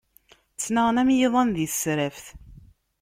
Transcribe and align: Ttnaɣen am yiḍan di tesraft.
Ttnaɣen 0.53 1.01
am 1.01 1.09
yiḍan 1.17 1.49
di 1.55 1.65
tesraft. 1.71 2.25